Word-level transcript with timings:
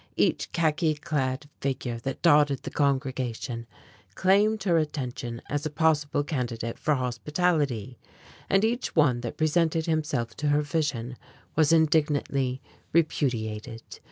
Each 0.15 0.51
khaki 0.51 0.95
clad 0.95 1.47
figure 1.59 1.99
that 1.99 2.23
dotted 2.23 2.63
the 2.63 2.71
congregation 2.71 3.67
claimed 4.15 4.63
her 4.63 4.79
attention 4.79 5.43
as 5.47 5.63
a 5.63 5.69
possible 5.69 6.23
candidate 6.23 6.79
for 6.79 6.95
hospitality. 6.95 7.99
And 8.49 8.65
each 8.65 8.95
one 8.95 9.21
that 9.21 9.37
presented 9.37 9.85
himself 9.85 10.35
to 10.37 10.47
her 10.47 10.63
vision 10.63 11.17
was 11.55 11.71
indignantly 11.71 12.63
repudiated. 12.91 13.83